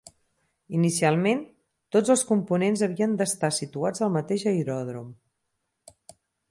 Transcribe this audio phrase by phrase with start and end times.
[0.77, 1.43] Inicialment,
[1.97, 5.15] tots els components havien de estar situats al mateix aeròdrom.